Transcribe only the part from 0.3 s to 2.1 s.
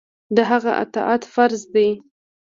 د هغه اطاعت فرض دی.